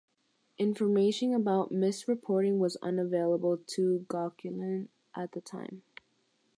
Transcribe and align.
Information 0.57 1.31
about 1.31 1.71
misreporting 1.71 2.57
was 2.57 2.75
unavailable 2.77 3.59
to 3.67 4.03
Gauquelin 4.09 4.87
at 5.13 5.33
the 5.33 5.41
time. 5.41 5.83